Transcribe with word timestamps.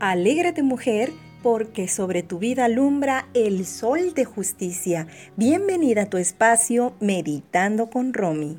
Alégrate 0.00 0.62
mujer, 0.62 1.12
porque 1.42 1.86
sobre 1.86 2.22
tu 2.22 2.38
vida 2.38 2.64
alumbra 2.64 3.28
el 3.34 3.66
sol 3.66 4.14
de 4.14 4.24
justicia. 4.24 5.06
Bienvenida 5.36 6.04
a 6.04 6.06
tu 6.06 6.16
espacio 6.16 6.94
Meditando 7.00 7.90
con 7.90 8.14
Romy. 8.14 8.56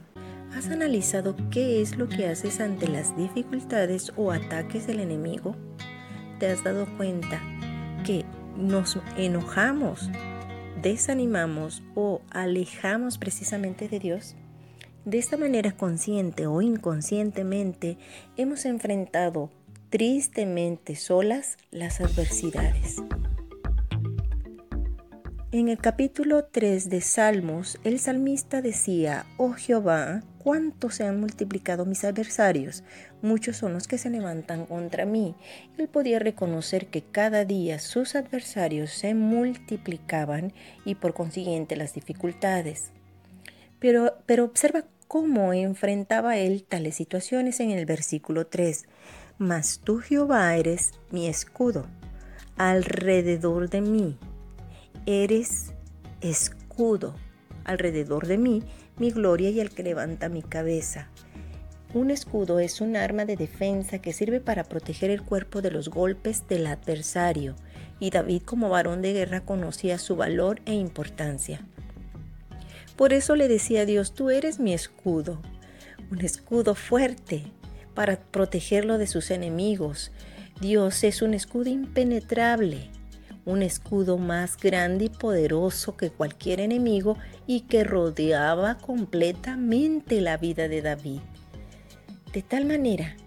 ¿Has 0.56 0.68
analizado 0.68 1.36
qué 1.50 1.82
es 1.82 1.98
lo 1.98 2.08
que 2.08 2.28
haces 2.28 2.60
ante 2.60 2.88
las 2.88 3.18
dificultades 3.18 4.14
o 4.18 4.32
ataques 4.32 4.86
del 4.86 5.00
enemigo? 5.00 5.56
¿Te 6.38 6.46
has 6.46 6.64
dado 6.64 6.86
cuenta 6.96 7.42
que 8.06 8.24
nos 8.56 9.00
enojamos, 9.18 10.12
desanimamos 10.84 11.82
o 11.96 12.22
alejamos 12.30 13.18
precisamente 13.18 13.88
de 13.88 13.98
Dios? 13.98 14.36
De 15.06 15.18
esta 15.18 15.38
manera, 15.38 15.72
consciente 15.72 16.46
o 16.46 16.62
inconscientemente, 16.62 17.98
hemos 18.38 18.66
enfrentado 18.66 19.50
tristemente 19.92 20.96
solas 20.96 21.58
las 21.70 22.00
adversidades. 22.00 22.96
En 25.52 25.68
el 25.68 25.78
capítulo 25.80 26.46
3 26.46 26.90
de 26.90 27.02
Salmos, 27.02 27.78
el 27.84 28.00
salmista 28.00 28.62
decía, 28.62 29.26
Oh 29.36 29.52
Jehová, 29.52 30.24
cuánto 30.38 30.92
se 30.92 31.04
han 31.04 31.20
multiplicado 31.20 31.86
mis 31.86 32.06
adversarios, 32.06 32.86
muchos 33.22 33.58
son 33.58 33.74
los 33.74 33.90
que 33.90 33.98
se 33.98 34.10
levantan 34.10 34.66
contra 34.66 35.06
mí. 35.06 35.36
Él 35.78 35.90
podía 35.90 36.20
reconocer 36.20 36.88
que 36.88 37.02
cada 37.02 37.44
día 37.44 37.78
sus 37.78 38.16
adversarios 38.16 38.92
se 38.92 39.14
multiplicaban 39.14 40.54
y 40.86 40.96
por 40.96 41.14
consiguiente 41.14 41.76
las 41.76 41.94
dificultades. 41.94 42.92
Pero, 43.80 44.16
pero 44.26 44.46
observa 44.46 44.86
cómo 45.12 45.52
enfrentaba 45.52 46.38
él 46.38 46.64
tales 46.64 46.96
situaciones 46.96 47.60
en 47.60 47.70
el 47.70 47.86
versículo 47.86 48.48
3. 48.48 48.86
Mas 49.38 49.82
tú, 49.84 49.98
Jehová, 49.98 50.56
eres 50.56 50.94
mi 51.10 51.28
escudo 51.28 51.86
alrededor 52.56 53.70
de 53.70 53.82
mí. 53.82 54.18
Eres 55.06 55.74
escudo 56.22 57.14
alrededor 57.66 58.26
de 58.26 58.38
mí, 58.38 58.64
mi 59.00 59.12
gloria 59.12 59.50
y 59.50 59.60
el 59.60 59.72
que 59.72 59.84
levanta 59.84 60.30
mi 60.30 60.44
cabeza. 60.44 61.10
Un 61.94 62.10
escudo 62.10 62.60
es 62.60 62.80
un 62.80 62.96
arma 62.96 63.26
de 63.26 63.36
defensa 63.36 64.00
que 64.00 64.14
sirve 64.14 64.40
para 64.40 64.64
proteger 64.64 65.10
el 65.12 65.24
cuerpo 65.24 65.62
de 65.62 65.72
los 65.72 65.90
golpes 65.90 66.48
del 66.48 66.68
adversario, 66.68 67.58
y 68.00 68.12
David 68.12 68.44
como 68.44 68.70
varón 68.70 69.02
de 69.02 69.12
guerra 69.12 69.42
conocía 69.42 69.98
su 69.98 70.16
valor 70.16 70.62
e 70.66 70.74
importancia. 70.74 71.68
Por 73.02 73.14
eso 73.14 73.36
le 73.36 73.48
decía 73.48 73.82
a 73.82 73.86
Dios, 73.88 74.14
tú 74.14 74.30
eres 74.30 74.60
mi 74.60 74.76
escudo, 74.76 75.42
un 76.12 76.22
escudo 76.22 76.76
fuerte, 76.76 77.46
para 77.96 78.20
protegerlo 78.20 79.00
de 79.00 79.08
sus 79.08 79.32
enemigos. 79.32 80.12
Dios 80.62 81.04
es 81.04 81.24
un 81.24 81.34
escudo 81.34 81.72
impenetrable, 81.72 82.92
un 83.44 83.64
escudo 83.64 84.20
más 84.20 84.56
grande 84.56 85.06
y 85.06 85.10
poderoso 85.10 85.98
que 85.98 86.12
cualquier 86.12 86.60
enemigo 86.60 87.18
y 87.48 87.62
que 87.62 87.84
rodeaba 87.84 88.78
completamente 88.78 90.22
la 90.22 90.38
vida 90.38 90.68
de 90.68 90.84
David. 90.84 91.22
De 92.32 92.44
tal 92.44 92.66
manera 92.66 93.18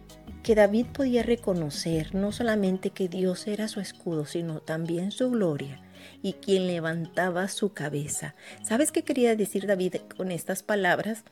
que 0.44 0.54
David 0.54 0.86
podía 0.92 1.24
reconocer 1.24 2.14
no 2.14 2.30
solamente 2.30 2.90
que 2.90 3.08
Dios 3.08 3.48
era 3.48 3.66
su 3.66 3.80
escudo, 3.80 4.24
sino 4.24 4.60
también 4.60 5.10
su 5.10 5.32
gloria 5.32 5.83
y 6.22 6.34
quien 6.34 6.66
levantaba 6.66 7.48
su 7.48 7.72
cabeza. 7.72 8.34
¿Sabes 8.62 8.92
qué 8.92 9.02
quería 9.02 9.36
decir 9.36 9.66
David 9.66 9.96
con 10.16 10.30
estas 10.30 10.62
palabras? 10.62 11.24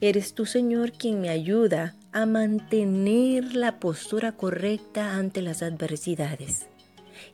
Eres 0.00 0.34
tú, 0.34 0.46
Señor, 0.46 0.92
quien 0.92 1.20
me 1.20 1.30
ayuda 1.30 1.96
a 2.12 2.26
mantener 2.26 3.54
la 3.54 3.78
postura 3.78 4.32
correcta 4.32 5.16
ante 5.16 5.42
las 5.42 5.62
adversidades. 5.62 6.66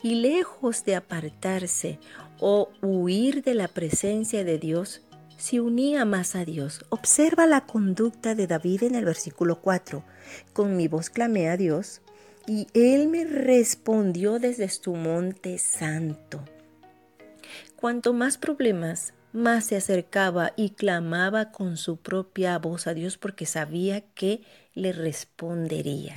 Y 0.02 0.16
lejos 0.16 0.84
de 0.84 0.96
apartarse 0.96 1.98
o 2.40 2.70
huir 2.82 3.42
de 3.42 3.54
la 3.54 3.68
presencia 3.68 4.44
de 4.44 4.58
Dios, 4.58 5.02
se 5.36 5.60
unía 5.60 6.04
más 6.04 6.36
a 6.36 6.44
Dios. 6.44 6.84
Observa 6.88 7.46
la 7.46 7.66
conducta 7.66 8.36
de 8.36 8.46
David 8.46 8.84
en 8.84 8.94
el 8.94 9.04
versículo 9.04 9.60
4. 9.60 10.04
Con 10.52 10.76
mi 10.76 10.86
voz 10.86 11.10
clamé 11.10 11.48
a 11.48 11.56
Dios 11.56 12.00
y 12.46 12.68
él 12.74 13.08
me 13.08 13.24
respondió 13.24 14.38
desde 14.38 14.68
su 14.68 14.94
monte 14.94 15.58
santo. 15.58 16.44
Cuanto 17.82 18.12
más 18.12 18.38
problemas, 18.38 19.12
más 19.32 19.64
se 19.64 19.76
acercaba 19.76 20.52
y 20.54 20.70
clamaba 20.70 21.50
con 21.50 21.76
su 21.76 21.96
propia 21.96 22.56
voz 22.60 22.86
a 22.86 22.94
Dios 22.94 23.18
porque 23.18 23.44
sabía 23.44 24.02
que 24.14 24.42
le 24.72 24.92
respondería. 24.92 26.14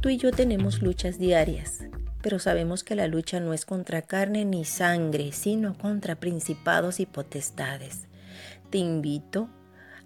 Tú 0.00 0.08
y 0.08 0.18
yo 0.18 0.30
tenemos 0.30 0.82
luchas 0.82 1.18
diarias, 1.18 1.80
pero 2.22 2.38
sabemos 2.38 2.84
que 2.84 2.94
la 2.94 3.08
lucha 3.08 3.40
no 3.40 3.54
es 3.54 3.66
contra 3.66 4.02
carne 4.02 4.44
ni 4.44 4.64
sangre, 4.64 5.32
sino 5.32 5.76
contra 5.76 6.14
principados 6.20 7.00
y 7.00 7.06
potestades. 7.06 8.06
Te 8.70 8.78
invito 8.78 9.48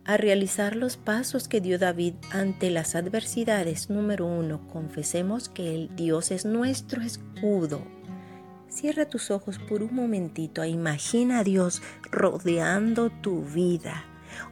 a 0.06 0.16
realizar 0.16 0.74
los 0.74 0.96
pasos 0.96 1.48
que 1.48 1.60
dio 1.60 1.78
David 1.78 2.14
ante 2.32 2.70
las 2.70 2.94
adversidades. 2.94 3.90
Número 3.90 4.24
uno, 4.24 4.66
confesemos 4.68 5.50
que 5.50 5.74
el 5.74 5.94
Dios 5.96 6.30
es 6.30 6.46
nuestro 6.46 7.02
escudo 7.02 7.99
Cierra 8.70 9.04
tus 9.04 9.32
ojos 9.32 9.58
por 9.58 9.82
un 9.82 9.92
momentito 9.92 10.62
e 10.62 10.68
imagina 10.68 11.40
a 11.40 11.44
Dios 11.44 11.82
rodeando 12.12 13.10
tu 13.10 13.42
vida. 13.42 14.04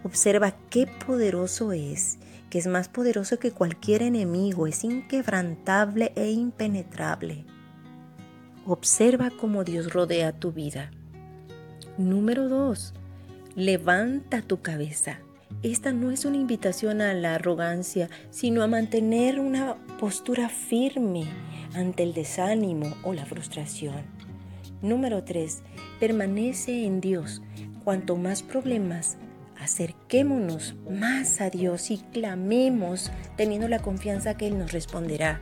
Observa 0.03 0.57
qué 0.71 0.89
poderoso 1.07 1.71
es, 1.71 2.19
que 2.51 2.59
es 2.59 2.67
más 2.67 2.89
poderoso 2.89 3.39
que 3.39 3.53
cualquier 3.53 4.03
enemigo, 4.03 4.67
es 4.67 4.83
inquebrantable 4.83 6.13
e 6.17 6.33
impenetrable. 6.33 7.45
Observa 8.67 9.31
cómo 9.31 9.63
Dios 9.63 9.93
rodea 9.93 10.33
tu 10.33 10.51
vida. 10.51 10.91
Número 11.97 12.49
2. 12.49 12.95
Levanta 13.55 14.43
tu 14.43 14.63
cabeza. 14.63 15.21
Esta 15.63 15.93
no 15.93 16.11
es 16.11 16.25
una 16.25 16.39
invitación 16.39 17.03
a 17.03 17.15
la 17.15 17.37
arrogancia, 17.37 18.11
sino 18.31 18.65
a 18.65 18.67
mantener 18.67 19.39
una 19.39 19.77
postura 20.01 20.49
firme 20.49 21.29
ante 21.75 22.03
el 22.03 22.15
desánimo 22.15 22.95
o 23.05 23.13
la 23.13 23.27
frustración. 23.27 24.03
Número 24.83 25.25
3. 25.25 25.63
Permanece 26.01 26.85
en 26.85 27.01
Dios. 27.01 27.43
Cuanto 27.85 28.17
más 28.17 28.43
problemas, 28.43 29.17
acerquémonos 29.59 30.77
más 30.89 31.41
a 31.41 31.51
Dios 31.51 31.91
y 31.91 31.99
clamemos 31.99 33.11
teniendo 33.37 33.69
la 33.69 33.81
confianza 33.81 34.37
que 34.37 34.47
Él 34.47 34.59
nos 34.59 34.73
responderá. 34.73 35.41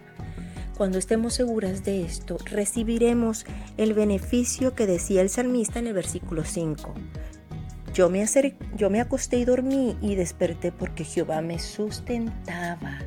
Cuando 0.76 0.98
estemos 0.98 1.34
seguras 1.34 1.84
de 1.84 2.02
esto, 2.02 2.36
recibiremos 2.44 3.46
el 3.78 3.94
beneficio 3.94 4.74
que 4.74 4.86
decía 4.86 5.22
el 5.22 5.30
salmista 5.30 5.78
en 5.78 5.86
el 5.86 5.94
versículo 5.94 6.44
5. 6.44 6.94
Yo 7.96 8.10
me, 8.10 9.00
acosté 9.00 9.38
y 9.38 9.46
dormí 9.46 9.96
y 10.02 10.16
desperté 10.16 10.70
porque 10.70 11.02
Jehová 11.02 11.40
me 11.40 11.58
sustentaba. 11.58 12.98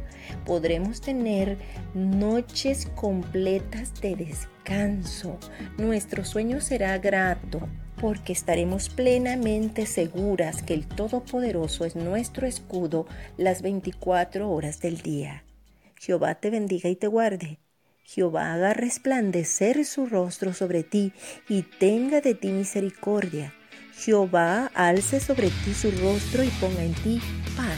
Podremos 0.48 1.00
tener 1.00 1.60
noches 1.94 2.88
completas 2.96 3.94
de 4.02 4.16
descanso. 4.16 5.38
Nuestro 5.78 6.26
sueño 6.26 6.60
será 6.60 6.98
grato 6.98 7.62
porque 8.02 8.34
estaremos 8.34 8.90
plenamente 8.90 9.86
seguras 9.86 10.64
que 10.64 10.74
el 10.74 10.88
Todopoderoso 10.88 11.86
es 11.86 11.96
nuestro 11.96 12.48
escudo 12.48 13.06
las 13.38 13.62
24 13.62 14.50
horas 14.50 14.82
del 14.82 15.04
día. 15.04 15.44
Jehová 16.00 16.34
te 16.34 16.50
bendiga 16.50 16.90
y 16.90 16.96
te 16.96 17.06
guarde. 17.06 17.60
Jehová 18.06 18.54
haga 18.54 18.74
resplandecer 18.74 19.86
su 19.86 20.08
rostro 20.08 20.52
sobre 20.56 20.82
ti 20.82 21.14
y 21.48 21.62
tenga 21.62 22.22
de 22.22 22.34
ti 22.34 22.48
misericordia. 22.48 23.54
Jehová 24.00 24.72
alce 24.74 25.20
sobre 25.20 25.50
ti 25.50 25.74
su 25.74 25.92
rostro 25.92 26.44
y 26.44 26.48
ponga 26.62 26.84
en 26.84 26.94
ti 26.94 27.22
paz. 27.58 27.69